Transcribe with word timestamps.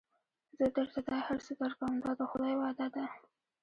زه 0.57 0.65
درته 0.75 0.99
دا 1.09 1.17
هر 1.27 1.37
څه 1.45 1.51
درکوم 1.61 1.93
دا 2.03 2.11
د 2.19 2.21
خدای 2.31 2.53
وعده 2.61 2.87
ده. 2.95 3.05